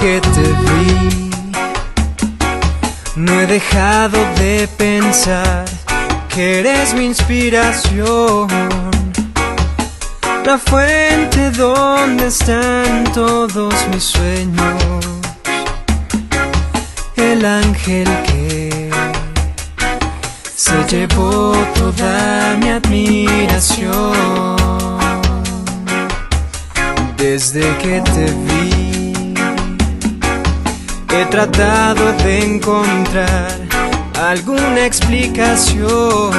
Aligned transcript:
que 0.00 0.20
te 0.20 0.42
vi, 0.42 1.30
no 3.16 3.40
he 3.40 3.46
dejado 3.46 4.18
de 4.36 4.68
pensar 4.76 5.64
que 6.28 6.60
eres 6.60 6.94
mi 6.94 7.06
inspiración, 7.06 8.46
la 10.44 10.58
fuente 10.58 11.50
donde 11.50 12.28
están 12.28 13.04
todos 13.12 13.74
mis 13.92 14.04
sueños, 14.04 15.04
el 17.16 17.44
ángel 17.44 18.08
que 18.26 18.90
se 20.54 20.84
llevó 20.88 21.56
toda 21.74 22.56
mi 22.60 22.68
admiración. 22.68 24.58
Desde 27.16 27.76
que 27.78 28.00
te 28.00 28.24
vi. 28.46 29.07
He 31.10 31.24
tratado 31.26 32.12
de 32.24 32.44
encontrar 32.44 33.50
alguna 34.14 34.84
explicación 34.84 36.32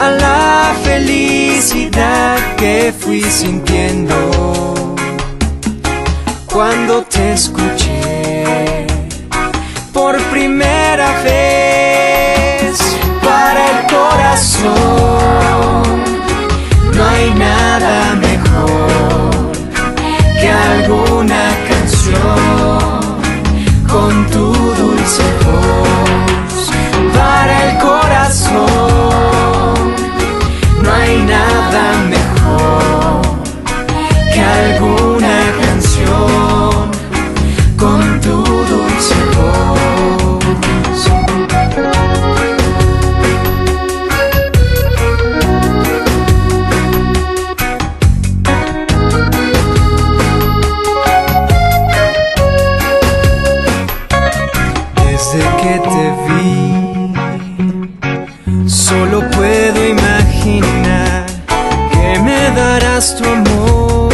a 0.00 0.10
la 0.10 0.74
felicidad 0.84 2.38
que 2.56 2.94
fui 2.96 3.22
sintiendo 3.22 4.14
cuando 6.46 7.02
te 7.02 7.32
escuché 7.32 8.86
por 9.92 10.16
primera 10.30 10.77
puedo 59.38 59.80
imaginar 59.86 61.24
que 61.92 62.18
me 62.26 62.50
darás 62.60 63.16
tu 63.16 63.24
amor. 63.24 64.12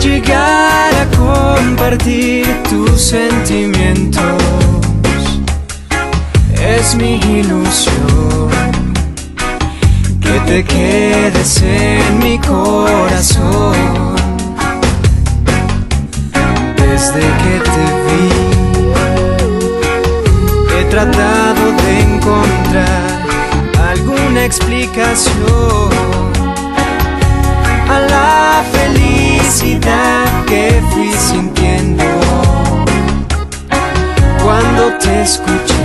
Llegar 0.00 0.90
a 1.02 1.06
compartir 1.14 2.46
tus 2.70 2.98
sentimientos 3.00 4.22
es 6.54 6.94
mi 6.94 7.16
ilusión. 7.40 8.48
Que 10.22 10.40
te 10.48 10.64
quedes 10.64 11.62
en 11.62 12.18
mi 12.18 12.38
corazón 12.38 13.76
desde 16.76 17.20
que 17.42 17.54
te 17.74 17.84
vi. 18.06 18.28
He 20.74 20.84
tratado 20.84 21.62
de 21.82 22.00
encontrar 22.00 23.15
explicación 24.46 25.90
a 27.88 27.98
la 27.98 28.64
felicidad 28.70 30.44
que 30.46 30.80
fui 30.92 31.10
sintiendo 31.12 32.04
cuando 34.44 34.96
te 34.98 35.22
escuché. 35.22 35.75